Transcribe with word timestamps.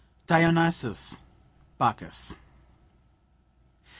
DIONYSUS 0.25 1.21
(BACCHUS). 1.77 2.39